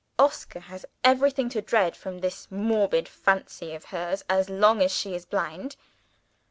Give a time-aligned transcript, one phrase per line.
[0.17, 5.13] Oscar has everything to dread from this morbid fancy of hers as long as she
[5.13, 5.75] is blind.